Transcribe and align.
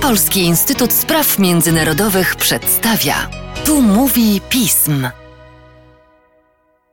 Polski 0.00 0.40
Instytut 0.40 0.92
Spraw 0.92 1.38
Międzynarodowych 1.38 2.36
przedstawia. 2.36 3.30
Tu 3.64 3.82
mówi 3.82 4.40
pism. 4.48 5.08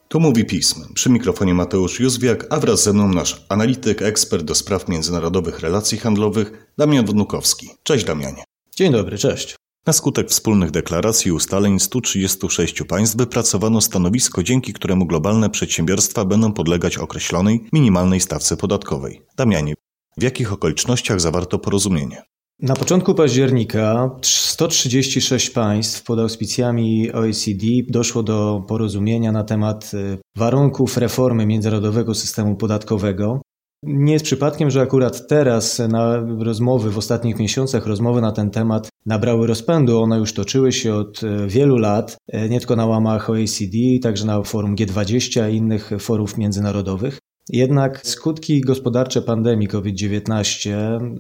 Tu 0.08 0.20
mówi 0.20 0.46
pism. 0.46 0.94
Przy 0.94 1.10
mikrofonie 1.10 1.54
Mateusz 1.54 2.00
Józwiak, 2.00 2.48
a 2.50 2.60
wraz 2.60 2.84
ze 2.84 2.94
mną 2.94 3.08
nasz 3.08 3.46
analityk, 3.50 4.02
ekspert 4.02 4.44
do 4.44 4.56
spraw 4.56 4.88
międzynarodowych 4.88 5.60
relacji 5.60 5.98
handlowych, 5.98 6.72
Damian 6.78 7.06
Wodnukowski. 7.06 7.70
Cześć 7.84 8.06
Damianie. 8.06 8.44
Dzień 8.76 8.92
dobry, 8.92 9.18
cześć. 9.18 9.56
Na 9.86 9.94
skutek 9.94 10.30
wspólnych 10.30 10.72
deklaracji 10.72 11.30
i 11.30 11.32
ustaleń 11.32 11.80
136 11.80 12.84
państw 12.84 13.18
wypracowano 13.18 13.82
stanowisko, 13.82 14.44
dzięki 14.44 14.74
któremu 14.74 15.06
globalne 15.06 15.50
przedsiębiorstwa 15.50 16.26
będą 16.26 16.54
podlegać 16.54 16.98
określonej 16.98 17.66
minimalnej 17.74 18.22
stawce 18.22 18.58
podatkowej. 18.58 19.22
Damianie, 19.38 19.74
w 20.18 20.24
jakich 20.24 20.54
okolicznościach 20.54 21.22
zawarto 21.22 21.60
porozumienie? 21.60 22.31
Na 22.62 22.74
początku 22.74 23.16
października 23.16 24.10
136 24.22 25.50
państw 25.50 26.04
pod 26.04 26.20
auspicjami 26.20 27.12
OECD 27.12 27.66
doszło 27.88 28.24
do 28.24 28.64
porozumienia 28.68 29.32
na 29.32 29.44
temat 29.44 29.92
y, 29.94 30.18
warunków 30.38 30.98
reformy 30.98 31.46
międzynarodowego 31.46 32.16
systemu 32.16 32.56
podatkowego. 32.56 33.42
Nie 33.84 34.14
jest 34.14 34.26
przypadkiem, 34.26 34.70
że 34.70 34.82
akurat 34.82 35.28
teraz 35.28 35.80
na 35.80 36.24
rozmowy 36.40 36.92
w 36.92 36.98
ostatnich 36.98 37.40
miesiącach, 37.40 37.86
rozmowy 37.86 38.22
na 38.22 38.32
ten 38.32 38.52
temat 38.52 38.90
nabrały 39.06 39.48
rozpędu. 39.48 40.02
One 40.02 40.18
już 40.18 40.34
toczyły 40.34 40.72
się 40.72 40.94
od 40.94 41.24
y, 41.24 41.48
wielu 41.48 41.78
lat, 41.78 42.18
y, 42.34 42.50
nie 42.50 42.60
tylko 42.60 42.76
na 42.76 42.86
łamach 42.86 43.30
OECD, 43.30 43.78
także 44.02 44.26
na 44.26 44.44
forum 44.44 44.76
G20 44.76 45.52
i 45.52 45.56
innych 45.56 45.92
forów 46.00 46.38
międzynarodowych. 46.38 47.20
Jednak 47.50 48.08
skutki 48.08 48.62
gospodarcze 48.62 49.22
pandemii 49.22 49.68
COVID-19 49.68 50.70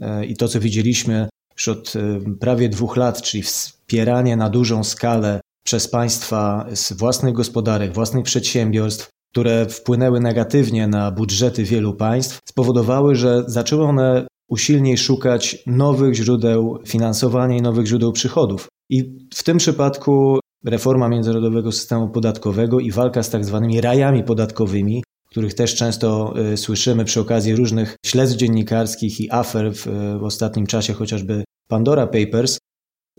e, 0.01 0.25
i 0.25 0.35
to, 0.35 0.47
co 0.47 0.59
widzieliśmy 0.59 1.29
już 1.57 1.67
od 1.67 1.93
e, 1.95 2.19
prawie 2.39 2.69
dwóch 2.69 2.97
lat, 2.97 3.21
czyli 3.21 3.43
wspieranie 3.43 4.37
na 4.37 4.49
dużą 4.49 4.83
skalę 4.83 5.41
przez 5.65 5.87
państwa 5.87 6.67
z 6.73 6.93
własnych 6.93 7.33
gospodarek, 7.33 7.93
własnych 7.93 8.23
przedsiębiorstw, 8.23 9.09
które 9.31 9.65
wpłynęły 9.65 10.19
negatywnie 10.19 10.87
na 10.87 11.11
budżety 11.11 11.63
wielu 11.63 11.93
państw, 11.93 12.39
spowodowały, 12.49 13.15
że 13.15 13.43
zaczęły 13.47 13.83
one 13.83 14.27
usilniej 14.49 14.97
szukać 14.97 15.63
nowych 15.67 16.15
źródeł 16.15 16.79
finansowania 16.87 17.57
i 17.57 17.61
nowych 17.61 17.85
źródeł 17.85 18.11
przychodów. 18.11 18.67
I 18.89 19.27
w 19.33 19.43
tym 19.43 19.57
przypadku 19.57 20.39
reforma 20.65 21.09
międzynarodowego 21.09 21.71
systemu 21.71 22.09
podatkowego 22.09 22.79
i 22.79 22.91
walka 22.91 23.23
z 23.23 23.29
tak 23.29 23.45
zwanymi 23.45 23.81
rajami 23.81 24.23
podatkowymi 24.23 25.03
których 25.31 25.53
też 25.53 25.75
często 25.75 26.33
y, 26.53 26.57
słyszymy 26.57 27.05
przy 27.05 27.19
okazji 27.19 27.55
różnych 27.55 27.95
śledztw 28.05 28.37
dziennikarskich 28.37 29.21
i 29.21 29.31
afer 29.31 29.73
w, 29.73 29.87
w 30.19 30.23
ostatnim 30.23 30.67
czasie, 30.67 30.93
chociażby 30.93 31.43
Pandora 31.67 32.07
Papers. 32.07 32.57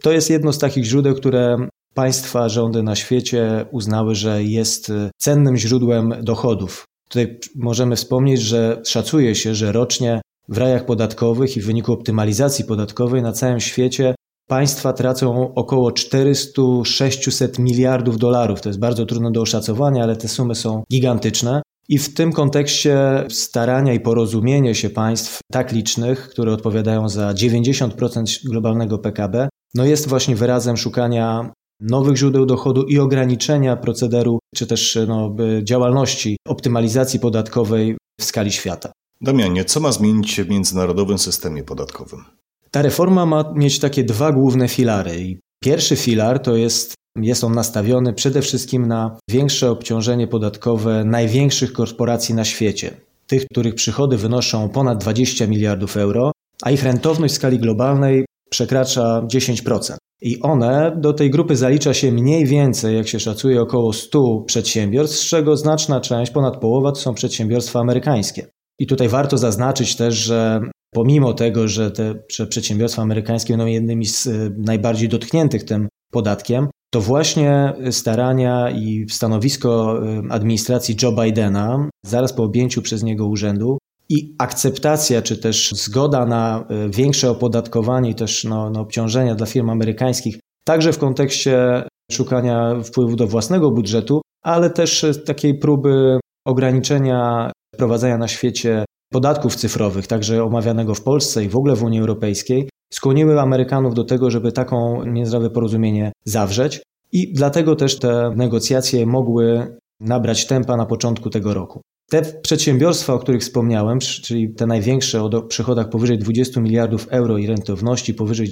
To 0.02 0.12
jest 0.12 0.30
jedno 0.30 0.52
z 0.52 0.58
takich 0.58 0.84
źródeł, 0.84 1.14
które 1.14 1.56
państwa, 1.94 2.48
rządy 2.48 2.82
na 2.82 2.96
świecie 2.96 3.66
uznały, 3.70 4.14
że 4.14 4.44
jest 4.44 4.88
y, 4.88 5.10
cennym 5.18 5.56
źródłem 5.56 6.14
dochodów. 6.22 6.84
Tutaj 7.08 7.38
możemy 7.56 7.96
wspomnieć, 7.96 8.40
że 8.40 8.82
szacuje 8.84 9.34
się, 9.34 9.54
że 9.54 9.72
rocznie 9.72 10.20
w 10.48 10.58
rajach 10.58 10.86
podatkowych 10.86 11.56
i 11.56 11.60
w 11.60 11.66
wyniku 11.66 11.92
optymalizacji 11.92 12.64
podatkowej 12.64 13.22
na 13.22 13.32
całym 13.32 13.60
świecie 13.60 14.14
państwa 14.48 14.92
tracą 14.92 15.54
około 15.54 15.90
400-600 15.90 17.60
miliardów 17.60 18.18
dolarów. 18.18 18.60
To 18.60 18.68
jest 18.68 18.78
bardzo 18.78 19.06
trudno 19.06 19.30
do 19.30 19.42
oszacowania, 19.42 20.02
ale 20.02 20.16
te 20.16 20.28
sumy 20.28 20.54
są 20.54 20.82
gigantyczne. 20.92 21.62
I 21.92 21.98
w 21.98 22.14
tym 22.14 22.32
kontekście 22.32 23.24
starania 23.28 23.94
i 23.94 24.00
porozumienie 24.00 24.74
się 24.74 24.90
państw 24.90 25.38
tak 25.52 25.72
licznych, 25.72 26.28
które 26.28 26.52
odpowiadają 26.52 27.08
za 27.08 27.32
90% 27.32 28.48
globalnego 28.50 28.98
PKB, 28.98 29.48
no 29.74 29.84
jest 29.84 30.08
właśnie 30.08 30.36
wyrazem 30.36 30.76
szukania 30.76 31.52
nowych 31.80 32.16
źródeł 32.16 32.46
dochodu 32.46 32.82
i 32.82 32.98
ograniczenia 32.98 33.76
procederu, 33.76 34.38
czy 34.54 34.66
też 34.66 34.98
no, 35.08 35.36
działalności 35.62 36.36
optymalizacji 36.48 37.20
podatkowej 37.20 37.96
w 38.20 38.24
skali 38.24 38.52
świata. 38.52 38.92
Damianie, 39.20 39.64
co 39.64 39.80
ma 39.80 39.92
zmienić 39.92 40.30
się 40.30 40.44
w 40.44 40.50
międzynarodowym 40.50 41.18
systemie 41.18 41.62
podatkowym? 41.62 42.24
Ta 42.70 42.82
reforma 42.82 43.26
ma 43.26 43.52
mieć 43.56 43.78
takie 43.78 44.04
dwa 44.04 44.32
główne 44.32 44.68
filary. 44.68 45.38
Pierwszy 45.64 45.96
filar 45.96 46.38
to 46.38 46.56
jest 46.56 46.94
jest 47.16 47.44
on 47.44 47.54
nastawiony 47.54 48.12
przede 48.12 48.42
wszystkim 48.42 48.86
na 48.86 49.16
większe 49.30 49.70
obciążenie 49.70 50.26
podatkowe 50.26 51.04
największych 51.04 51.72
korporacji 51.72 52.34
na 52.34 52.44
świecie. 52.44 52.90
Tych, 53.26 53.46
których 53.46 53.74
przychody 53.74 54.16
wynoszą 54.16 54.68
ponad 54.68 54.98
20 54.98 55.46
miliardów 55.46 55.96
euro, 55.96 56.32
a 56.62 56.70
ich 56.70 56.82
rentowność 56.82 57.34
w 57.34 57.36
skali 57.36 57.58
globalnej 57.58 58.24
przekracza 58.50 59.22
10%. 59.26 59.96
I 60.22 60.40
one 60.40 60.96
do 61.00 61.12
tej 61.12 61.30
grupy 61.30 61.56
zalicza 61.56 61.94
się 61.94 62.12
mniej 62.12 62.46
więcej, 62.46 62.96
jak 62.96 63.08
się 63.08 63.20
szacuje, 63.20 63.60
około 63.60 63.92
100 63.92 64.40
przedsiębiorstw, 64.46 65.16
z 65.16 65.28
czego 65.28 65.56
znaczna 65.56 66.00
część, 66.00 66.32
ponad 66.32 66.56
połowa, 66.56 66.92
to 66.92 67.00
są 67.00 67.14
przedsiębiorstwa 67.14 67.80
amerykańskie. 67.80 68.46
I 68.78 68.86
tutaj 68.86 69.08
warto 69.08 69.38
zaznaczyć 69.38 69.96
też, 69.96 70.14
że 70.14 70.60
pomimo 70.90 71.32
tego, 71.32 71.68
że 71.68 71.90
te 71.90 72.14
przedsiębiorstwa 72.48 73.02
amerykańskie 73.02 73.52
będą 73.52 73.66
jednymi 73.66 74.06
z 74.06 74.26
y, 74.26 74.54
najbardziej 74.58 75.08
dotkniętych 75.08 75.64
tym 75.64 75.88
podatkiem, 76.12 76.68
to 76.94 77.00
właśnie 77.00 77.72
starania 77.90 78.70
i 78.70 79.06
stanowisko 79.10 80.00
administracji 80.30 80.96
Joe 81.02 81.12
Bidena, 81.12 81.88
zaraz 82.06 82.32
po 82.32 82.42
objęciu 82.42 82.82
przez 82.82 83.02
niego 83.02 83.26
urzędu, 83.26 83.78
i 84.08 84.34
akceptacja, 84.38 85.22
czy 85.22 85.38
też 85.38 85.70
zgoda 85.72 86.26
na 86.26 86.64
y, 86.86 86.90
większe 86.90 87.30
opodatkowanie 87.30 88.10
i 88.10 88.14
też 88.14 88.44
no, 88.44 88.70
no, 88.70 88.80
obciążenia 88.80 89.34
dla 89.34 89.46
firm 89.46 89.70
amerykańskich, 89.70 90.38
także 90.64 90.92
w 90.92 90.98
kontekście 90.98 91.82
szukania 92.12 92.74
wpływu 92.84 93.16
do 93.16 93.26
własnego 93.26 93.70
budżetu, 93.70 94.20
ale 94.44 94.70
też 94.70 95.06
takiej 95.26 95.58
próby 95.58 96.18
ograniczenia 96.46 97.52
wprowadzania 97.74 98.18
na 98.18 98.28
świecie 98.28 98.84
podatków 99.12 99.56
cyfrowych, 99.56 100.06
także 100.06 100.44
omawianego 100.44 100.94
w 100.94 101.02
Polsce 101.02 101.44
i 101.44 101.48
w 101.48 101.56
ogóle 101.56 101.76
w 101.76 101.82
Unii 101.82 102.00
Europejskiej, 102.00 102.68
skłoniły 102.92 103.40
Amerykanów 103.40 103.94
do 103.94 104.04
tego, 104.04 104.30
żeby 104.30 104.52
taką 104.52 105.04
międzynarodowe 105.06 105.54
porozumienie 105.54 106.12
zawrzeć 106.24 106.82
i 107.12 107.32
dlatego 107.32 107.76
też 107.76 107.98
te 107.98 108.30
negocjacje 108.36 109.06
mogły 109.06 109.76
nabrać 110.00 110.46
tempa 110.46 110.76
na 110.76 110.86
początku 110.86 111.30
tego 111.30 111.54
roku. 111.54 111.80
Te 112.10 112.22
przedsiębiorstwa, 112.22 113.14
o 113.14 113.18
których 113.18 113.40
wspomniałem, 113.40 113.98
czyli 113.98 114.54
te 114.54 114.66
największe 114.66 115.22
o 115.22 115.42
przychodach 115.42 115.88
powyżej 115.88 116.18
20 116.18 116.60
miliardów 116.60 117.06
euro 117.10 117.38
i 117.38 117.46
rentowności 117.46 118.14
powyżej 118.14 118.48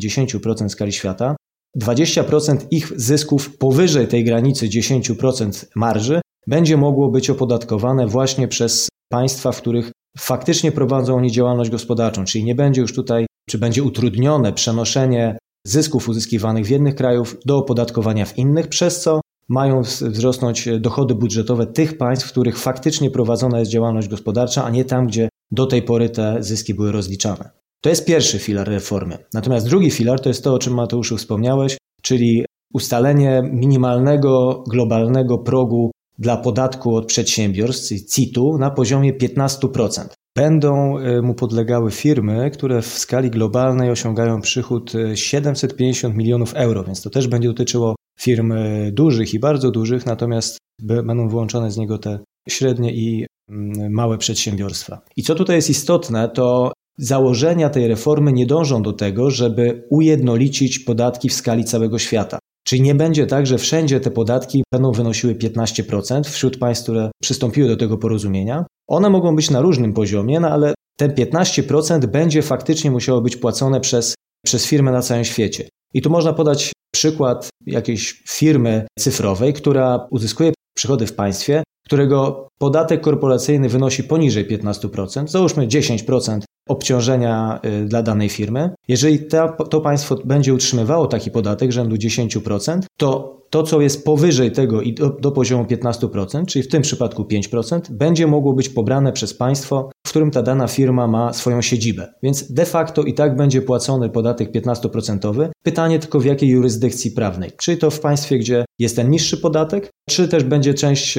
10% 0.00 0.68
skali 0.68 0.92
świata, 0.92 1.36
20% 1.82 2.56
ich 2.70 3.00
zysków 3.00 3.58
powyżej 3.58 4.08
tej 4.08 4.24
granicy 4.24 4.68
10% 4.68 5.66
marży 5.76 6.20
będzie 6.46 6.76
mogło 6.76 7.10
być 7.10 7.30
opodatkowane 7.30 8.06
właśnie 8.06 8.48
przez 8.48 8.88
państwa, 9.08 9.52
w 9.52 9.58
których 9.58 9.92
faktycznie 10.18 10.72
prowadzą 10.72 11.16
oni 11.16 11.32
działalność 11.32 11.70
gospodarczą, 11.70 12.24
czyli 12.24 12.44
nie 12.44 12.54
będzie 12.54 12.80
już 12.80 12.94
tutaj 12.94 13.26
czy 13.50 13.58
będzie 13.58 13.82
utrudnione 13.82 14.52
przenoszenie 14.52 15.38
zysków 15.66 16.08
uzyskiwanych 16.08 16.66
w 16.66 16.70
jednych 16.70 16.94
krajów 16.94 17.36
do 17.46 17.56
opodatkowania 17.56 18.24
w 18.24 18.38
innych, 18.38 18.68
przez 18.68 19.00
co 19.00 19.20
mają 19.48 19.80
wzrosnąć 19.82 20.68
dochody 20.80 21.14
budżetowe 21.14 21.66
tych 21.66 21.98
państw, 21.98 22.28
w 22.28 22.30
których 22.30 22.58
faktycznie 22.58 23.10
prowadzona 23.10 23.58
jest 23.58 23.70
działalność 23.70 24.08
gospodarcza, 24.08 24.64
a 24.64 24.70
nie 24.70 24.84
tam, 24.84 25.06
gdzie 25.06 25.28
do 25.50 25.66
tej 25.66 25.82
pory 25.82 26.08
te 26.08 26.36
zyski 26.42 26.74
były 26.74 26.92
rozliczane. 26.92 27.50
To 27.80 27.88
jest 27.88 28.06
pierwszy 28.06 28.38
filar 28.38 28.68
reformy. 28.68 29.18
Natomiast 29.34 29.66
drugi 29.66 29.90
filar 29.90 30.20
to 30.20 30.28
jest 30.28 30.44
to, 30.44 30.54
o 30.54 30.58
czym 30.58 30.74
Mateuszu 30.74 31.16
wspomniałeś, 31.16 31.76
czyli 32.02 32.44
ustalenie 32.74 33.42
minimalnego 33.52 34.64
globalnego 34.70 35.38
progu 35.38 35.90
dla 36.18 36.36
podatku 36.36 36.96
od 36.96 37.06
przedsiębiorstw, 37.06 38.06
CIT-u, 38.14 38.58
na 38.58 38.70
poziomie 38.70 39.14
15%. 39.14 40.08
Będą 40.36 40.98
y, 40.98 41.22
mu 41.22 41.34
podlegały 41.34 41.90
firmy, 41.90 42.50
które 42.50 42.82
w 42.82 42.86
skali 42.86 43.30
globalnej 43.30 43.90
osiągają 43.90 44.40
przychód 44.40 44.92
750 45.14 46.14
y, 46.14 46.18
milionów 46.18 46.54
euro, 46.54 46.84
więc 46.84 47.02
to 47.02 47.10
też 47.10 47.28
będzie 47.28 47.48
dotyczyło 47.48 47.96
firm 48.20 48.52
y, 48.52 48.92
dużych 48.92 49.34
i 49.34 49.38
bardzo 49.38 49.70
dużych, 49.70 50.06
natomiast 50.06 50.58
będą 50.82 51.28
wyłączone 51.28 51.70
z 51.70 51.76
niego 51.76 51.98
te 51.98 52.18
średnie 52.48 52.92
i 52.94 53.26
mm, 53.50 53.92
małe 53.92 54.18
przedsiębiorstwa. 54.18 55.00
I 55.16 55.22
co 55.22 55.34
tutaj 55.34 55.56
jest 55.56 55.70
istotne, 55.70 56.28
to 56.28 56.72
założenia 56.98 57.70
tej 57.70 57.88
reformy 57.88 58.32
nie 58.32 58.46
dążą 58.46 58.82
do 58.82 58.92
tego, 58.92 59.30
żeby 59.30 59.86
ujednolicić 59.90 60.78
podatki 60.78 61.28
w 61.28 61.34
skali 61.34 61.64
całego 61.64 61.98
świata. 61.98 62.38
Czyli 62.64 62.82
nie 62.82 62.94
będzie 62.94 63.26
tak, 63.26 63.46
że 63.46 63.58
wszędzie 63.58 64.00
te 64.00 64.10
podatki 64.10 64.62
będą 64.72 64.92
wynosiły 64.92 65.34
15% 65.34 66.24
wśród 66.24 66.58
państw, 66.58 66.82
które 66.82 67.10
przystąpiły 67.22 67.68
do 67.68 67.76
tego 67.76 67.98
porozumienia. 67.98 68.66
One 68.88 69.10
mogą 69.10 69.36
być 69.36 69.50
na 69.50 69.60
różnym 69.60 69.92
poziomie, 69.92 70.40
no 70.40 70.48
ale 70.48 70.74
te 70.98 71.08
15% 71.08 72.06
będzie 72.06 72.42
faktycznie 72.42 72.90
musiało 72.90 73.20
być 73.20 73.36
płacone 73.36 73.80
przez, 73.80 74.14
przez 74.44 74.66
firmę 74.66 74.92
na 74.92 75.02
całym 75.02 75.24
świecie. 75.24 75.68
I 75.94 76.02
tu 76.02 76.10
można 76.10 76.32
podać 76.32 76.72
przykład 76.94 77.48
jakiejś 77.66 78.22
firmy 78.28 78.86
cyfrowej, 78.98 79.52
która 79.52 80.06
uzyskuje 80.10 80.52
przychody 80.76 81.06
w 81.06 81.14
państwie, 81.14 81.62
którego 81.86 82.48
podatek 82.58 83.00
korporacyjny 83.00 83.68
wynosi 83.68 84.04
poniżej 84.04 84.48
15%, 84.48 85.28
załóżmy 85.28 85.66
10% 85.66 86.40
obciążenia 86.68 87.60
y, 87.64 87.84
dla 87.84 88.02
danej 88.02 88.28
firmy. 88.28 88.70
Jeżeli 88.88 89.18
ta, 89.18 89.48
to 89.48 89.80
państwo 89.80 90.16
będzie 90.24 90.54
utrzymywało 90.54 91.06
taki 91.06 91.30
podatek 91.30 91.72
rzędu 91.72 91.96
10%, 91.96 92.80
to 92.96 93.40
to, 93.54 93.62
co 93.62 93.80
jest 93.80 94.04
powyżej 94.04 94.52
tego 94.52 94.82
i 94.82 94.94
do, 94.94 95.10
do, 95.10 95.32
poziomu 95.32 95.64
15%, 95.64 96.46
czyli 96.46 96.62
w 96.62 96.68
tym 96.68 96.82
przypadku 96.82 97.22
5%, 97.22 97.80
będzie 97.90 98.26
mogło 98.26 98.52
być 98.52 98.68
pobrane 98.68 99.12
przez 99.12 99.34
państwo, 99.34 99.90
w 100.06 100.10
którym 100.10 100.30
ta 100.30 100.42
dana 100.42 100.68
firma 100.68 101.06
ma 101.06 101.32
swoją 101.32 101.62
siedzibę. 101.62 102.14
Więc 102.22 102.52
de 102.52 102.66
facto 102.66 103.02
i 103.02 103.14
tak 103.14 103.36
będzie 103.36 103.62
płacony 103.62 104.10
podatek 104.10 104.52
15%. 104.52 105.48
Pytanie 105.62 105.98
tylko 105.98 106.20
w 106.20 106.24
jakiej 106.24 106.48
jurysdykcji 106.48 107.10
prawnej. 107.10 107.50
Czy 107.56 107.76
to 107.76 107.90
w 107.90 108.00
państwie, 108.00 108.38
gdzie 108.38 108.64
jest 108.78 108.96
ten 108.96 109.10
niższy 109.10 109.36
podatek, 109.36 109.90
czy 110.10 110.28
też 110.28 110.44
będzie 110.44 110.74
część 110.74 111.18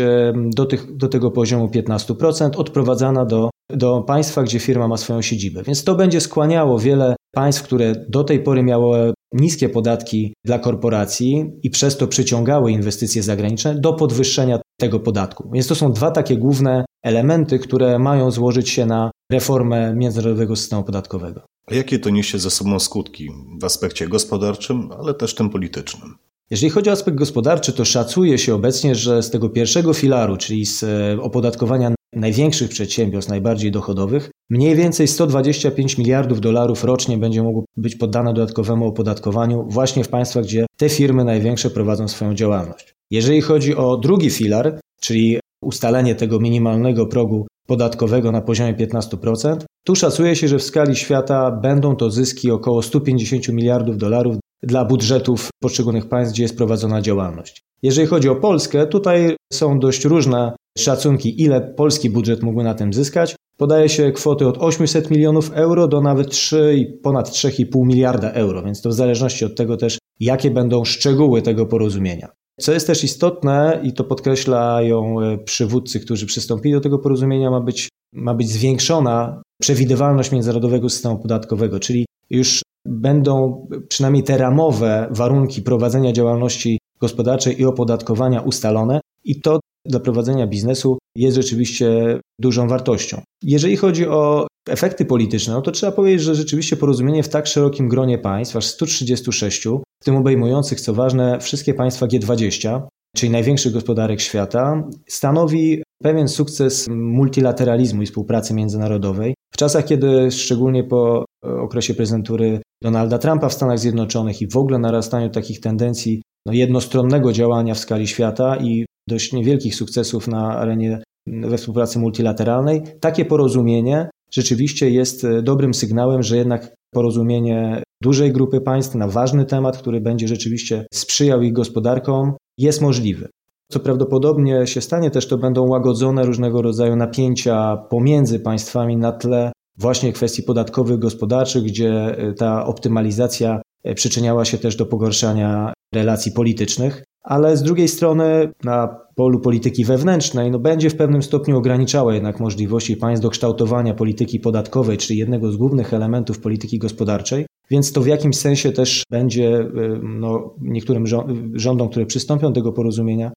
do, 0.55 0.65
tych, 0.65 0.97
do 0.97 1.07
tego 1.07 1.31
poziomu 1.31 1.67
15% 1.67 2.57
odprowadzana 2.57 3.25
do, 3.25 3.49
do 3.69 4.01
państwa, 4.01 4.43
gdzie 4.43 4.59
firma 4.59 4.87
ma 4.87 4.97
swoją 4.97 5.21
siedzibę. 5.21 5.63
Więc 5.63 5.83
to 5.83 5.95
będzie 5.95 6.21
skłaniało 6.21 6.79
wiele 6.79 7.15
państw, 7.35 7.63
które 7.63 7.93
do 8.09 8.23
tej 8.23 8.39
pory 8.39 8.63
miały 8.63 9.13
niskie 9.33 9.69
podatki 9.69 10.33
dla 10.45 10.59
korporacji 10.59 11.51
i 11.63 11.69
przez 11.69 11.97
to 11.97 12.07
przyciągały 12.07 12.71
inwestycje 12.71 13.23
zagraniczne 13.23 13.75
do 13.75 13.93
podwyższenia 13.93 14.59
tego 14.79 14.99
podatku. 14.99 15.49
Więc 15.53 15.67
to 15.67 15.75
są 15.75 15.91
dwa 15.91 16.11
takie 16.11 16.37
główne 16.37 16.85
elementy, 17.03 17.59
które 17.59 17.99
mają 17.99 18.31
złożyć 18.31 18.69
się 18.69 18.85
na 18.85 19.11
reformę 19.31 19.95
międzynarodowego 19.95 20.55
systemu 20.55 20.83
podatkowego. 20.83 21.41
A 21.67 21.75
jakie 21.75 21.99
to 21.99 22.09
niesie 22.09 22.39
ze 22.39 22.49
sobą 22.49 22.79
skutki 22.79 23.29
w 23.61 23.63
aspekcie 23.65 24.07
gospodarczym, 24.07 24.89
ale 24.99 25.13
też 25.13 25.35
tym 25.35 25.49
politycznym? 25.49 26.15
Jeżeli 26.51 26.69
chodzi 26.69 26.89
o 26.89 26.93
aspekt 26.93 27.17
gospodarczy, 27.17 27.73
to 27.73 27.85
szacuje 27.85 28.37
się 28.37 28.55
obecnie, 28.55 28.95
że 28.95 29.23
z 29.23 29.29
tego 29.29 29.49
pierwszego 29.49 29.93
filaru, 29.93 30.37
czyli 30.37 30.65
z 30.65 30.83
e, 30.83 31.21
opodatkowania 31.21 31.95
największych 32.15 32.69
przedsiębiorstw, 32.69 33.29
najbardziej 33.29 33.71
dochodowych, 33.71 34.31
mniej 34.49 34.75
więcej 34.75 35.07
125 35.07 35.97
miliardów 35.97 36.41
dolarów 36.41 36.83
rocznie 36.83 37.17
będzie 37.17 37.43
mogło 37.43 37.65
być 37.77 37.95
poddane 37.95 38.33
dodatkowemu 38.33 38.87
opodatkowaniu 38.87 39.65
właśnie 39.69 40.03
w 40.03 40.09
państwach, 40.09 40.43
gdzie 40.43 40.65
te 40.77 40.89
firmy 40.89 41.23
największe 41.23 41.69
prowadzą 41.69 42.07
swoją 42.07 42.33
działalność. 42.33 42.93
Jeżeli 43.11 43.41
chodzi 43.41 43.75
o 43.75 43.97
drugi 43.97 44.29
filar, 44.29 44.79
czyli 45.01 45.39
ustalenie 45.61 46.15
tego 46.15 46.39
minimalnego 46.39 47.05
progu 47.05 47.47
podatkowego 47.67 48.31
na 48.31 48.41
poziomie 48.41 48.73
15%, 48.73 49.57
tu 49.83 49.95
szacuje 49.95 50.35
się, 50.35 50.47
że 50.47 50.57
w 50.57 50.63
skali 50.63 50.95
świata 50.95 51.51
będą 51.51 51.95
to 51.95 52.11
zyski 52.11 52.51
około 52.51 52.81
150 52.81 53.49
miliardów 53.49 53.97
dolarów 53.97 54.35
dla 54.63 54.85
budżetów 54.85 55.49
poszczególnych 55.61 56.09
państw, 56.09 56.33
gdzie 56.33 56.43
jest 56.43 56.57
prowadzona 56.57 57.01
działalność. 57.01 57.61
Jeżeli 57.83 58.07
chodzi 58.07 58.29
o 58.29 58.35
Polskę, 58.35 58.87
tutaj 58.87 59.35
są 59.53 59.79
dość 59.79 60.05
różne 60.05 60.55
szacunki, 60.77 61.41
ile 61.41 61.61
polski 61.61 62.09
budżet 62.09 62.43
mógłby 62.43 62.63
na 62.63 62.73
tym 62.73 62.93
zyskać. 62.93 63.35
Podaje 63.57 63.89
się 63.89 64.11
kwoty 64.11 64.47
od 64.47 64.57
800 64.57 65.11
milionów 65.11 65.51
euro 65.53 65.87
do 65.87 66.01
nawet 66.01 66.29
3, 66.29 66.99
ponad 67.03 67.29
3,5 67.29 67.85
miliarda 67.85 68.31
euro, 68.31 68.63
więc 68.63 68.81
to 68.81 68.89
w 68.89 68.93
zależności 68.93 69.45
od 69.45 69.55
tego 69.55 69.77
też, 69.77 69.97
jakie 70.19 70.51
będą 70.51 70.85
szczegóły 70.85 71.41
tego 71.41 71.65
porozumienia. 71.65 72.29
Co 72.59 72.73
jest 72.73 72.87
też 72.87 73.03
istotne 73.03 73.79
i 73.83 73.93
to 73.93 74.03
podkreślają 74.03 75.21
e, 75.21 75.37
przywódcy, 75.37 75.99
którzy 75.99 76.25
przystąpili 76.25 76.73
do 76.73 76.81
tego 76.81 76.99
porozumienia, 76.99 77.51
ma 77.51 77.61
być, 77.61 77.89
ma 78.13 78.33
być 78.33 78.49
zwiększona 78.49 79.41
przewidywalność 79.61 80.31
międzynarodowego 80.31 80.89
systemu 80.89 81.19
podatkowego, 81.19 81.79
czyli 81.79 82.05
już 82.29 82.61
będą 82.85 83.67
przynajmniej 83.89 84.23
te 84.23 84.37
ramowe 84.37 85.07
warunki 85.11 85.61
prowadzenia 85.61 86.11
działalności 86.11 86.79
gospodarczej 86.99 87.61
i 87.61 87.65
opodatkowania 87.65 88.41
ustalone 88.41 89.01
i 89.23 89.41
to 89.41 89.59
dla 89.85 89.99
prowadzenia 89.99 90.47
biznesu 90.47 90.97
jest 91.17 91.37
rzeczywiście 91.37 92.19
dużą 92.39 92.67
wartością. 92.67 93.21
Jeżeli 93.43 93.77
chodzi 93.77 94.07
o 94.07 94.47
efekty 94.69 95.05
polityczne, 95.05 95.53
no 95.53 95.61
to 95.61 95.71
trzeba 95.71 95.91
powiedzieć, 95.91 96.21
że 96.21 96.35
rzeczywiście 96.35 96.77
porozumienie 96.77 97.23
w 97.23 97.29
tak 97.29 97.47
szerokim 97.47 97.87
gronie 97.87 98.17
państw, 98.17 98.55
aż 98.55 98.65
136, 98.65 99.67
w 100.01 100.05
tym 100.05 100.15
obejmujących, 100.15 100.81
co 100.81 100.93
ważne, 100.93 101.39
wszystkie 101.39 101.73
państwa 101.73 102.05
G20, 102.05 102.81
czyli 103.15 103.31
największych 103.31 103.73
gospodarek 103.73 104.21
świata, 104.21 104.83
stanowi 105.07 105.83
pewien 106.03 106.27
sukces 106.27 106.87
multilateralizmu 106.89 108.01
i 108.01 108.05
współpracy 108.05 108.53
międzynarodowej. 108.53 109.35
W 109.53 109.57
czasach, 109.57 109.85
kiedy 109.85 110.31
szczególnie 110.31 110.83
po 110.83 111.25
okresie 111.43 111.93
prezentury 111.93 112.61
Donalda 112.83 113.17
Trumpa 113.17 113.49
w 113.49 113.53
Stanach 113.53 113.79
Zjednoczonych 113.79 114.41
i 114.41 114.47
w 114.47 114.57
ogóle 114.57 114.79
narastaniu 114.79 115.29
takich 115.29 115.59
tendencji 115.59 116.21
no, 116.45 116.53
jednostronnego 116.53 117.33
działania 117.33 117.73
w 117.73 117.79
skali 117.79 118.07
świata 118.07 118.57
i 118.57 118.85
dość 119.09 119.33
niewielkich 119.33 119.75
sukcesów 119.75 120.27
na 120.27 120.57
arenie 120.57 121.03
we 121.27 121.57
współpracy 121.57 121.99
multilateralnej, 121.99 122.81
takie 122.99 123.25
porozumienie 123.25 124.09
rzeczywiście 124.31 124.89
jest 124.89 125.23
e, 125.23 125.41
dobrym 125.41 125.73
sygnałem, 125.73 126.23
że 126.23 126.37
jednak 126.37 126.75
porozumienie 126.93 127.83
dużej 128.03 128.31
grupy 128.31 128.61
państw 128.61 128.95
na 128.95 129.07
ważny 129.07 129.45
temat, 129.45 129.77
który 129.77 130.01
będzie 130.01 130.27
rzeczywiście 130.27 130.87
sprzyjał 130.93 131.41
ich 131.41 131.53
gospodarkom, 131.53 132.33
jest 132.57 132.81
możliwy. 132.81 133.29
Co 133.71 133.79
prawdopodobnie 133.79 134.67
się 134.67 134.81
stanie 134.81 135.11
też, 135.11 135.27
to 135.27 135.37
będą 135.37 135.67
łagodzone 135.67 136.25
różnego 136.25 136.61
rodzaju 136.61 136.95
napięcia 136.95 137.77
pomiędzy 137.89 138.39
państwami 138.39 138.97
na 138.97 139.11
tle 139.11 139.51
właśnie 139.77 140.13
kwestii 140.13 140.43
podatkowych, 140.43 140.99
gospodarczych, 140.99 141.63
gdzie 141.63 141.91
e, 141.91 142.33
ta 142.33 142.65
optymalizacja 142.65 143.61
e, 143.83 143.95
przyczyniała 143.95 144.45
się 144.45 144.57
też 144.57 144.75
do 144.75 144.85
pogorszania 144.85 145.73
relacji 145.93 146.31
politycznych, 146.31 147.03
ale 147.25 147.57
z 147.57 147.63
drugiej 147.63 147.87
strony 147.87 148.53
na 148.63 148.99
polu 149.15 149.39
polityki 149.39 149.85
wewnętrznej 149.85 150.51
no, 150.51 150.59
będzie 150.59 150.89
w 150.89 150.95
pewnym 150.95 151.23
stopniu 151.23 151.57
ograniczała 151.57 152.13
jednak 152.13 152.39
możliwości 152.39 152.97
państw 152.97 153.23
do 153.23 153.29
kształtowania 153.29 153.93
polityki 153.93 154.39
podatkowej, 154.39 154.97
czyli 154.97 155.19
jednego 155.19 155.51
z 155.51 155.57
głównych 155.57 155.93
elementów 155.93 156.39
polityki 156.39 156.79
gospodarczej. 156.79 157.45
Więc 157.71 157.91
to 157.91 158.01
w 158.01 158.07
jakimś 158.07 158.37
sensie 158.37 158.71
też 158.71 159.03
będzie 159.11 159.59
e, 159.59 159.69
no, 160.03 160.53
niektórym 160.61 161.05
rządom, 161.53 161.89
które 161.89 162.05
przystąpią 162.05 162.47
do 162.47 162.53
tego 162.53 162.73
porozumienia 162.73 163.31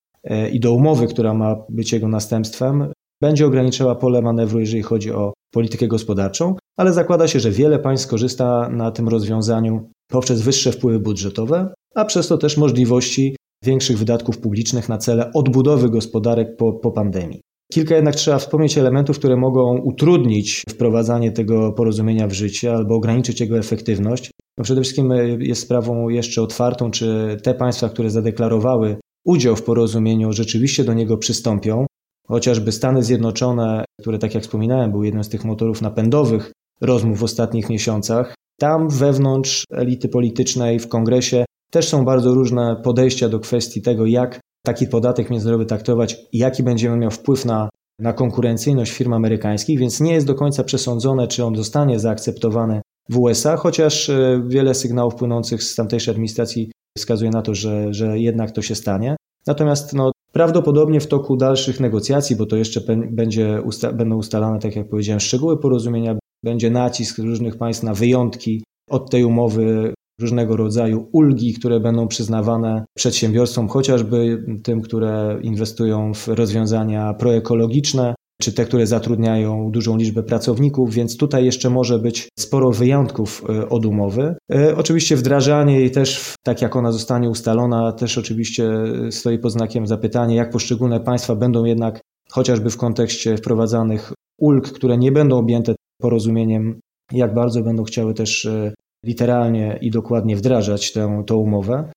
i 0.52 0.60
do 0.60 0.72
umowy, 0.72 1.06
która 1.06 1.34
ma 1.34 1.56
być 1.68 1.92
jego 1.92 2.08
następstwem, 2.08 2.92
będzie 3.20 3.46
ograniczała 3.46 3.94
pole 3.94 4.22
manewru, 4.22 4.60
jeżeli 4.60 4.82
chodzi 4.82 5.12
o 5.12 5.32
politykę 5.50 5.88
gospodarczą, 5.88 6.54
ale 6.76 6.92
zakłada 6.92 7.28
się, 7.28 7.40
że 7.40 7.50
wiele 7.50 7.78
państw 7.78 8.06
skorzysta 8.06 8.68
na 8.68 8.90
tym 8.90 9.08
rozwiązaniu 9.08 9.90
poprzez 10.10 10.42
wyższe 10.42 10.72
wpływy 10.72 11.00
budżetowe, 11.00 11.74
a 11.94 12.04
przez 12.04 12.28
to 12.28 12.38
też 12.38 12.56
możliwości 12.56 13.36
większych 13.64 13.98
wydatków 13.98 14.38
publicznych 14.38 14.88
na 14.88 14.98
cele 14.98 15.30
odbudowy 15.34 15.90
gospodarek 15.90 16.56
po, 16.56 16.72
po 16.72 16.90
pandemii. 16.92 17.40
Kilka 17.72 17.94
jednak 17.94 18.16
trzeba 18.16 18.38
wspomnieć 18.38 18.78
elementów, 18.78 19.18
które 19.18 19.36
mogą 19.36 19.78
utrudnić 19.78 20.62
wprowadzanie 20.70 21.32
tego 21.32 21.72
porozumienia 21.72 22.26
w 22.26 22.32
życie 22.32 22.72
albo 22.72 22.94
ograniczyć 22.94 23.40
jego 23.40 23.58
efektywność. 23.58 24.30
No 24.58 24.64
przede 24.64 24.80
wszystkim 24.80 25.12
jest 25.38 25.62
sprawą 25.62 26.08
jeszcze 26.08 26.42
otwartą, 26.42 26.90
czy 26.90 27.36
te 27.42 27.54
państwa, 27.54 27.88
które 27.88 28.10
zadeklarowały 28.10 28.96
udział 29.24 29.56
w 29.56 29.62
porozumieniu, 29.62 30.32
rzeczywiście 30.32 30.84
do 30.84 30.94
niego 30.94 31.16
przystąpią. 31.16 31.86
Chociażby 32.28 32.72
Stany 32.72 33.02
Zjednoczone, 33.02 33.84
które, 34.00 34.18
tak 34.18 34.34
jak 34.34 34.42
wspominałem, 34.42 34.90
były 34.90 35.06
jednym 35.06 35.24
z 35.24 35.28
tych 35.28 35.44
motorów 35.44 35.82
napędowych 35.82 36.52
rozmów 36.80 37.18
w 37.18 37.24
ostatnich 37.24 37.70
miesiącach, 37.70 38.34
tam 38.60 38.88
wewnątrz 38.88 39.64
elity 39.72 40.08
politycznej 40.08 40.78
w 40.78 40.88
kongresie 40.88 41.44
też 41.70 41.88
są 41.88 42.04
bardzo 42.04 42.34
różne 42.34 42.76
podejścia 42.84 43.28
do 43.28 43.40
kwestii 43.40 43.82
tego, 43.82 44.06
jak 44.06 44.40
taki 44.66 44.86
podatek 44.86 45.30
międzynarodowy 45.30 45.66
traktować 45.66 46.16
jaki 46.32 46.62
będzie 46.62 46.90
miał 46.90 47.10
wpływ 47.10 47.44
na, 47.44 47.68
na 47.98 48.12
konkurencyjność 48.12 48.92
firm 48.92 49.12
amerykańskich, 49.12 49.78
więc 49.78 50.00
nie 50.00 50.12
jest 50.12 50.26
do 50.26 50.34
końca 50.34 50.64
przesądzone, 50.64 51.28
czy 51.28 51.44
on 51.44 51.56
zostanie 51.56 51.98
zaakceptowany 51.98 52.80
w 53.08 53.18
USA, 53.18 53.56
chociaż 53.56 54.10
e, 54.10 54.42
wiele 54.46 54.74
sygnałów 54.74 55.14
płynących 55.14 55.62
z 55.62 55.74
tamtejszej 55.74 56.12
administracji 56.12 56.72
wskazuje 56.98 57.30
na 57.30 57.42
to, 57.42 57.54
że, 57.54 57.94
że 57.94 58.18
jednak 58.18 58.50
to 58.50 58.62
się 58.62 58.74
stanie. 58.74 59.16
Natomiast 59.46 59.94
no, 59.94 60.10
Prawdopodobnie 60.32 61.00
w 61.00 61.06
toku 61.06 61.36
dalszych 61.36 61.80
negocjacji, 61.80 62.36
bo 62.36 62.46
to 62.46 62.56
jeszcze 62.56 62.80
będzie 63.10 63.62
usta 63.64 63.92
będą 63.92 64.16
ustalane, 64.16 64.58
tak 64.58 64.76
jak 64.76 64.88
powiedziałem, 64.88 65.20
szczegóły 65.20 65.58
porozumienia, 65.60 66.18
będzie 66.44 66.70
nacisk 66.70 67.18
różnych 67.18 67.56
państw 67.56 67.82
na 67.82 67.94
wyjątki 67.94 68.64
od 68.90 69.10
tej 69.10 69.24
umowy, 69.24 69.94
różnego 70.20 70.56
rodzaju 70.56 71.08
ulgi, 71.12 71.54
które 71.54 71.80
będą 71.80 72.08
przyznawane 72.08 72.84
przedsiębiorstwom, 72.96 73.68
chociażby 73.68 74.44
tym, 74.62 74.80
które 74.80 75.38
inwestują 75.42 76.14
w 76.14 76.28
rozwiązania 76.28 77.14
proekologiczne, 77.14 78.14
czy 78.42 78.52
te, 78.52 78.64
które 78.64 78.86
zatrudniają 78.86 79.70
dużą 79.70 79.96
liczbę 79.96 80.22
pracowników, 80.22 80.94
więc 80.94 81.16
tutaj 81.16 81.44
jeszcze 81.44 81.70
może 81.70 81.98
być 81.98 82.28
sporo 82.38 82.70
wyjątków 82.70 83.44
e, 83.48 83.68
od 83.68 83.86
umowy. 83.86 84.34
E, 84.52 84.76
oczywiście 84.76 85.16
wdrażanie 85.16 85.80
jej 85.80 85.90
też, 85.90 86.34
tak 86.42 86.62
jak 86.62 86.76
ona 86.76 86.92
zostanie 86.92 87.30
ustalona, 87.30 87.92
też 87.92 88.18
oczywiście 88.18 88.70
stoi 89.10 89.38
pod 89.38 89.52
znakiem 89.52 89.86
zapytania, 89.86 90.34
jak 90.34 90.50
poszczególne 90.50 91.00
państwa 91.00 91.36
będą 91.36 91.64
jednak 91.64 92.00
chociażby 92.30 92.70
w 92.70 92.76
kontekście 92.76 93.36
wprowadzanych 93.36 94.12
ulg, 94.40 94.72
które 94.72 94.98
nie 94.98 95.12
będą 95.12 95.38
objęte 95.38 95.74
porozumieniem, 96.00 96.80
jak 97.12 97.34
bardzo 97.34 97.62
będą 97.62 97.84
chciały 97.84 98.14
też 98.14 98.44
e, 98.44 98.72
literalnie 99.04 99.78
i 99.80 99.90
dokładnie 99.90 100.36
wdrażać 100.36 100.92
tę, 100.92 101.22
tę 101.26 101.34
umowę. 101.34 101.92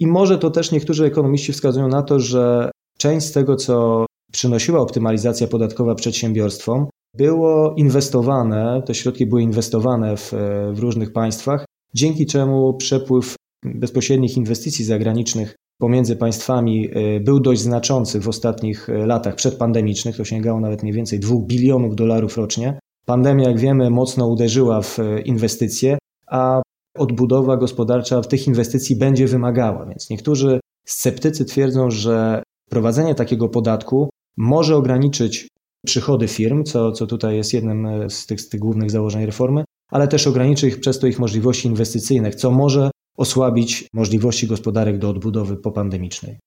I 0.00 0.06
może 0.06 0.38
to 0.38 0.50
też 0.50 0.72
niektórzy 0.72 1.04
ekonomiści 1.04 1.52
wskazują 1.52 1.88
na 1.88 2.02
to, 2.02 2.20
że 2.20 2.70
część 2.98 3.26
z 3.26 3.32
tego, 3.32 3.56
co 3.56 4.06
przynosiła 4.32 4.80
optymalizacja 4.80 5.46
podatkowa 5.46 5.94
przedsiębiorstwom, 5.94 6.86
było 7.16 7.74
inwestowane, 7.76 8.82
te 8.86 8.94
środki 8.94 9.26
były 9.26 9.42
inwestowane 9.42 10.16
w, 10.16 10.32
w 10.72 10.78
różnych 10.78 11.12
państwach, 11.12 11.64
dzięki 11.94 12.26
czemu 12.26 12.74
przepływ 12.74 13.36
bezpośrednich 13.64 14.36
inwestycji 14.36 14.84
zagranicznych 14.84 15.56
pomiędzy 15.80 16.16
państwami 16.16 16.88
e, 16.92 17.20
był 17.20 17.40
dość 17.40 17.60
znaczący 17.60 18.20
w 18.20 18.28
ostatnich 18.28 18.88
e, 18.90 19.06
latach 19.06 19.34
przedpandemicznych, 19.34 20.16
to 20.16 20.24
sięgało 20.24 20.60
nawet 20.60 20.82
mniej 20.82 20.94
więcej 20.94 21.20
2 21.20 21.34
bilionów 21.46 21.96
dolarów 21.96 22.36
rocznie. 22.36 22.78
Pandemia, 23.06 23.48
jak 23.48 23.58
wiemy, 23.58 23.90
mocno 23.90 24.28
uderzyła 24.28 24.82
w 24.82 24.98
e, 24.98 25.20
inwestycje, 25.20 25.98
a 26.26 26.62
odbudowa 26.98 27.56
gospodarcza 27.56 28.20
tych 28.20 28.46
inwestycji 28.46 28.96
będzie 28.96 29.26
wymagała. 29.26 29.86
Więc 29.86 30.10
niektórzy 30.10 30.60
sceptycy 30.86 31.44
twierdzą, 31.44 31.90
że 31.90 32.42
wprowadzenie 32.66 33.14
takiego 33.14 33.48
podatku 33.48 34.10
może 34.36 34.76
ograniczyć 34.76 35.48
przychody 35.86 36.28
firm, 36.28 36.64
co, 36.64 36.92
co 36.92 37.06
tutaj 37.06 37.36
jest 37.36 37.52
jednym 37.52 38.10
z 38.10 38.26
tych, 38.26 38.40
z 38.40 38.48
tych 38.48 38.60
głównych 38.60 38.90
założeń 38.90 39.26
reformy, 39.26 39.64
ale 39.90 40.08
też 40.08 40.26
ograniczy 40.26 40.68
ich 40.68 40.80
przez 40.80 40.98
to 40.98 41.06
ich 41.06 41.18
możliwości 41.18 41.68
inwestycyjnych, 41.68 42.34
co 42.34 42.50
może 42.50 42.90
osłabić 43.16 43.88
możliwości 43.92 44.46
gospodarek 44.46 44.98
do 44.98 45.08
odbudowy 45.08 45.56
popandemicznej. 45.56 46.38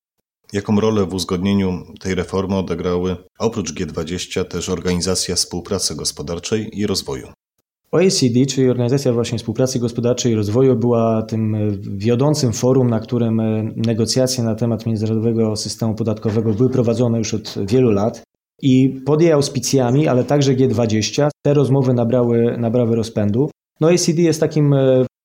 Jaką 0.52 0.80
rolę 0.80 1.06
w 1.06 1.14
uzgodnieniu 1.14 1.82
tej 2.00 2.14
reformy 2.14 2.56
odegrały 2.56 3.16
oprócz 3.38 3.72
G20 3.72 4.44
też 4.44 4.68
Organizacja 4.68 5.34
Współpracy 5.34 5.96
Gospodarczej 5.96 6.78
i 6.78 6.86
Rozwoju? 6.86 7.28
OECD, 7.92 8.46
czyli 8.48 8.70
Organizacja 8.70 9.12
właśnie 9.12 9.38
Współpracy 9.38 9.78
Gospodarczej 9.78 10.32
i 10.32 10.34
Rozwoju, 10.34 10.76
była 10.76 11.22
tym 11.22 11.56
wiodącym 11.96 12.52
forum, 12.52 12.90
na 12.90 13.00
którym 13.00 13.40
negocjacje 13.76 14.44
na 14.44 14.54
temat 14.54 14.86
międzynarodowego 14.86 15.56
systemu 15.56 15.94
podatkowego 15.94 16.52
były 16.52 16.70
prowadzone 16.70 17.18
już 17.18 17.34
od 17.34 17.54
wielu 17.66 17.90
lat. 17.90 18.22
I 18.62 19.00
pod 19.06 19.22
jej 19.22 19.32
auspicjami, 19.32 20.08
ale 20.08 20.24
także 20.24 20.54
G20, 20.54 21.28
te 21.42 21.54
rozmowy 21.54 21.94
nabrały, 21.94 22.56
nabrały 22.58 22.96
rozpędu. 22.96 23.50
No 23.80 23.88
OECD 23.88 24.22
jest 24.22 24.40
takim 24.40 24.74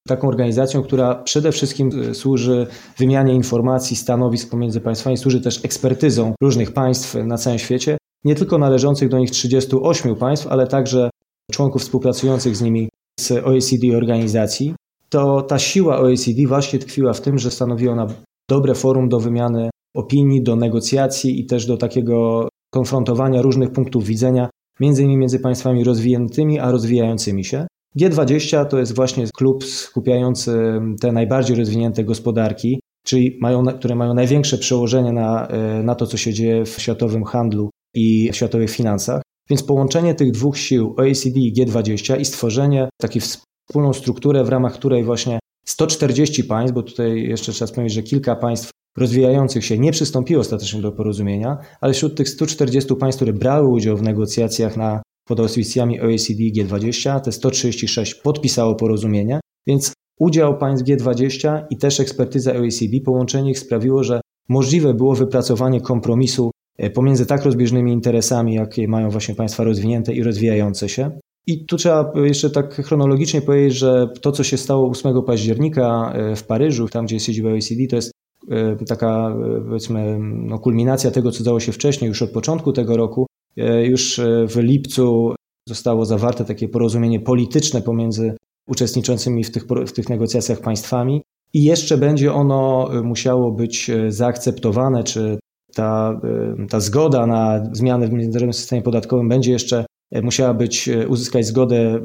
taką 0.07 0.27
organizacją, 0.27 0.83
która 0.83 1.15
przede 1.15 1.51
wszystkim 1.51 1.89
e, 2.09 2.13
służy 2.13 2.67
wymianie 2.97 3.33
informacji, 3.33 3.95
stanowisk 3.95 4.49
pomiędzy 4.49 4.81
państwami, 4.81 5.17
służy 5.17 5.41
też 5.41 5.65
ekspertyzą 5.65 6.33
różnych 6.41 6.71
państw 6.71 7.15
na 7.15 7.37
całym 7.37 7.59
świecie, 7.59 7.97
nie 8.23 8.35
tylko 8.35 8.57
należących 8.57 9.09
do 9.09 9.19
nich 9.19 9.31
38 9.31 10.15
państw, 10.15 10.47
ale 10.47 10.67
także 10.67 11.09
członków 11.51 11.81
współpracujących 11.81 12.55
z 12.55 12.61
nimi 12.61 12.89
z 13.19 13.31
OECD 13.31 13.97
organizacji. 13.97 14.75
To 15.09 15.41
ta 15.41 15.59
siła 15.59 15.97
OECD 15.97 16.47
właśnie 16.47 16.79
tkwiła 16.79 17.13
w 17.13 17.21
tym, 17.21 17.37
że 17.37 17.51
stanowi 17.51 17.87
ona 17.87 18.07
dobre 18.49 18.75
forum 18.75 19.09
do 19.09 19.19
wymiany 19.19 19.69
opinii, 19.95 20.43
do 20.43 20.55
negocjacji 20.55 21.39
i 21.39 21.45
też 21.45 21.65
do 21.65 21.77
takiego 21.77 22.49
konfrontowania 22.73 23.41
różnych 23.41 23.71
punktów 23.71 24.05
widzenia, 24.05 24.49
między 24.79 25.03
innymi 25.03 25.17
między 25.17 25.39
państwami 25.39 25.83
rozwijającymi 25.83 26.59
a 26.59 26.71
rozwijającymi 26.71 27.45
się. 27.45 27.67
G20 27.99 28.65
to 28.65 28.79
jest 28.79 28.95
właśnie 28.95 29.25
klub 29.35 29.65
skupiający 29.65 30.81
te 31.01 31.11
najbardziej 31.11 31.57
rozwinięte 31.57 32.03
gospodarki, 32.03 32.79
czyli 33.05 33.37
mają, 33.41 33.65
które 33.65 33.95
mają 33.95 34.13
największe 34.13 34.57
przełożenie 34.57 35.13
na, 35.13 35.47
e, 35.47 35.83
na 35.83 35.95
to, 35.95 36.07
co 36.07 36.17
się 36.17 36.33
dzieje 36.33 36.65
w 36.65 36.81
światowym 36.81 37.23
handlu 37.23 37.69
i 37.93 38.29
w 38.31 38.35
światowych 38.35 38.69
finansach. 38.69 39.22
Więc 39.53 39.63
połączenie 39.63 40.15
tych 40.15 40.31
dwóch 40.31 40.57
sił 40.57 40.95
OECD 40.97 41.39
i 41.39 41.53
G20 41.53 42.19
i 42.19 42.25
stworzenie 42.25 42.89
takiej 43.01 43.21
wspólną 43.21 43.93
strukturę, 43.93 44.43
w 44.43 44.49
ramach 44.49 44.73
której 44.73 45.03
właśnie 45.03 45.39
140 45.65 46.43
państw, 46.43 46.75
bo 46.75 46.83
tutaj 46.83 47.23
jeszcze 47.23 47.51
trzeba 47.51 47.67
wspomnieć, 47.67 47.93
że 47.93 48.03
kilka 48.03 48.35
państw 48.35 48.69
rozwijających 48.97 49.65
się 49.65 49.77
nie 49.77 49.91
przystąpiło 49.91 50.41
ostatecznie 50.41 50.81
do 50.81 50.91
porozumienia, 50.91 51.57
ale 51.81 51.93
wśród 51.93 52.15
tych 52.15 52.29
140 52.29 52.95
państw, 52.95 53.17
które 53.17 53.33
brały 53.33 53.67
udział 53.67 53.97
w 53.97 54.01
negocjacjach 54.01 54.77
na 54.77 55.01
pod 55.27 55.39
auspicjami 55.39 56.01
OECD 56.01 56.43
G20, 56.43 57.19
te 57.19 57.31
136 57.31 58.15
podpisało 58.15 58.75
porozumienie, 58.75 59.39
więc 59.67 59.93
udział 60.19 60.57
państw 60.57 60.85
G20 60.85 61.63
i 61.69 61.77
też 61.77 61.99
ekspertyza 61.99 62.53
OECD, 62.53 62.99
połączenie 63.05 63.51
ich 63.51 63.59
sprawiło, 63.59 64.03
że 64.03 64.21
możliwe 64.49 64.93
było 64.93 65.15
wypracowanie 65.15 65.81
kompromisu 65.81 66.51
pomiędzy 66.89 67.25
tak 67.25 67.45
rozbieżnymi 67.45 67.91
interesami, 67.91 68.53
jakie 68.53 68.87
mają 68.87 69.09
właśnie 69.09 69.35
państwa 69.35 69.63
rozwinięte 69.63 70.13
i 70.13 70.23
rozwijające 70.23 70.89
się. 70.89 71.11
I 71.47 71.65
tu 71.65 71.77
trzeba 71.77 72.11
jeszcze 72.15 72.49
tak 72.49 72.73
chronologicznie 72.73 73.41
powiedzieć, 73.41 73.77
że 73.77 74.07
to, 74.21 74.31
co 74.31 74.43
się 74.43 74.57
stało 74.57 74.89
8 74.89 75.23
października 75.27 76.13
e, 76.15 76.35
w 76.35 76.43
Paryżu, 76.43 76.87
tam 76.87 77.05
gdzie 77.05 77.15
jest 77.15 77.25
siedziba 77.25 77.49
OECD, 77.49 77.87
to 77.89 77.95
jest 77.95 78.11
e, 78.51 78.75
taka 78.87 79.35
powiedzmy 79.65 80.17
no, 80.21 80.59
kulminacja 80.59 81.11
tego, 81.11 81.31
co 81.31 81.43
dało 81.43 81.59
się 81.59 81.71
wcześniej, 81.71 82.07
już 82.07 82.21
od 82.21 82.31
początku 82.31 82.73
tego 82.73 82.97
roku, 82.97 83.25
E, 83.57 83.85
już 83.85 84.19
e, 84.19 84.47
w 84.47 84.55
lipcu 84.55 85.35
zostało 85.69 86.05
zawarte 86.05 86.45
takie 86.45 86.69
porozumienie 86.69 87.19
polityczne 87.19 87.81
pomiędzy 87.81 88.37
uczestniczącymi 88.67 89.43
w 89.43 89.51
tych, 89.51 89.63
w 89.87 89.91
tych 89.91 90.09
negocjacjach 90.09 90.61
państwami 90.61 91.21
i 91.53 91.63
jeszcze 91.63 91.97
będzie 91.97 92.33
ono 92.33 92.89
e, 92.93 93.01
musiało 93.01 93.51
być 93.51 93.91
zaakceptowane, 94.07 95.03
czy 95.03 95.39
ta, 95.75 96.21
ta 96.69 96.79
zgoda 96.79 97.27
na 97.27 97.63
zmiany 97.71 98.07
w 98.07 98.11
międzynarodowym 98.11 98.53
systemie 98.53 98.81
podatkowym 98.81 99.29
będzie 99.29 99.51
jeszcze 99.51 99.85
musiała 100.23 100.53
być, 100.53 100.89
uzyskać 101.07 101.45
zgodę 101.45 101.99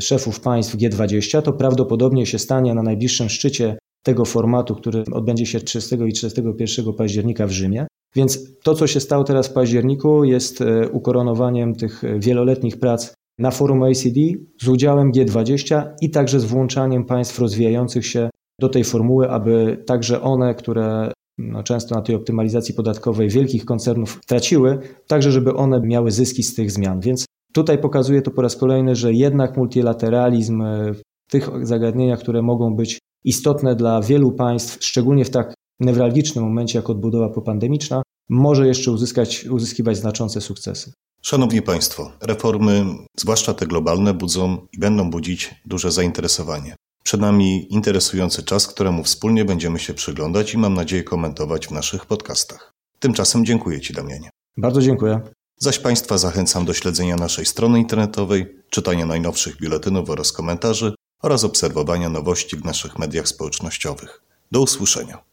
szefów 0.00 0.40
państw 0.40 0.76
G20, 0.76 1.42
to 1.42 1.52
prawdopodobnie 1.52 2.26
się 2.26 2.38
stanie 2.38 2.74
na 2.74 2.82
najbliższym 2.82 3.28
szczycie 3.28 3.78
tego 4.04 4.24
formatu, 4.24 4.74
który 4.74 5.04
odbędzie 5.12 5.46
się 5.46 5.60
30 5.60 5.96
i 6.08 6.12
31 6.12 6.92
października 6.94 7.46
w 7.46 7.50
Rzymie. 7.50 7.86
Więc 8.16 8.60
to, 8.62 8.74
co 8.74 8.86
się 8.86 9.00
stało 9.00 9.24
teraz 9.24 9.48
w 9.48 9.52
październiku, 9.52 10.24
jest 10.24 10.64
ukoronowaniem 10.92 11.74
tych 11.74 12.02
wieloletnich 12.18 12.80
prac 12.80 13.14
na 13.38 13.50
forum 13.50 13.82
OECD 13.82 14.20
z 14.62 14.68
udziałem 14.68 15.12
G20 15.12 15.84
i 16.00 16.10
także 16.10 16.40
z 16.40 16.44
włączaniem 16.44 17.04
państw 17.04 17.38
rozwijających 17.38 18.06
się 18.06 18.30
do 18.60 18.68
tej 18.68 18.84
formuły, 18.84 19.30
aby 19.30 19.82
także 19.86 20.22
one, 20.22 20.54
które 20.54 21.12
no, 21.38 21.62
często 21.62 21.94
na 21.94 22.02
tej 22.02 22.14
optymalizacji 22.14 22.74
podatkowej 22.74 23.28
wielkich 23.28 23.64
koncernów 23.64 24.20
traciły, 24.26 24.78
także 25.06 25.32
żeby 25.32 25.54
one 25.54 25.80
miały 25.80 26.10
zyski 26.10 26.42
z 26.42 26.54
tych 26.54 26.70
zmian. 26.70 27.00
Więc 27.00 27.24
tutaj 27.52 27.78
pokazuje 27.78 28.22
to 28.22 28.30
po 28.30 28.42
raz 28.42 28.56
kolejny, 28.56 28.96
że 28.96 29.12
jednak 29.12 29.56
multilateralizm 29.56 30.62
w 30.94 31.30
tych 31.30 31.66
zagadnieniach, 31.66 32.20
które 32.20 32.42
mogą 32.42 32.76
być 32.76 32.98
istotne 33.24 33.76
dla 33.76 34.00
wielu 34.00 34.32
państw, 34.32 34.84
szczególnie 34.84 35.24
w 35.24 35.30
tak 35.30 35.54
newralgicznym 35.80 36.44
momencie 36.44 36.78
jak 36.78 36.90
odbudowa 36.90 37.28
popandemiczna, 37.28 38.02
może 38.28 38.66
jeszcze 38.66 38.92
uzyskać, 38.92 39.44
uzyskiwać 39.44 39.96
znaczące 39.96 40.40
sukcesy. 40.40 40.92
Szanowni 41.22 41.62
Państwo, 41.62 42.12
reformy, 42.20 42.84
zwłaszcza 43.18 43.54
te 43.54 43.66
globalne, 43.66 44.14
budzą 44.14 44.66
i 44.72 44.78
będą 44.78 45.10
budzić 45.10 45.54
duże 45.66 45.90
zainteresowanie. 45.90 46.76
Przed 47.02 47.20
nami 47.20 47.74
interesujący 47.74 48.42
czas, 48.42 48.66
któremu 48.66 49.04
wspólnie 49.04 49.44
będziemy 49.44 49.78
się 49.78 49.94
przyglądać 49.94 50.54
i 50.54 50.58
mam 50.58 50.74
nadzieję 50.74 51.02
komentować 51.02 51.66
w 51.66 51.70
naszych 51.70 52.06
podcastach. 52.06 52.72
Tymczasem 52.98 53.44
dziękuję 53.44 53.80
Ci, 53.80 53.92
Damianie. 53.92 54.30
Bardzo 54.56 54.80
dziękuję. 54.80 55.20
Zaś 55.58 55.78
Państwa 55.78 56.18
zachęcam 56.18 56.64
do 56.64 56.74
śledzenia 56.74 57.16
naszej 57.16 57.46
strony 57.46 57.78
internetowej, 57.78 58.56
czytania 58.70 59.06
najnowszych 59.06 59.56
biuletynów 59.56 60.10
oraz 60.10 60.32
komentarzy 60.32 60.94
oraz 61.22 61.44
obserwowania 61.44 62.08
nowości 62.08 62.56
w 62.56 62.64
naszych 62.64 62.98
mediach 62.98 63.28
społecznościowych. 63.28 64.22
Do 64.52 64.60
usłyszenia. 64.60 65.24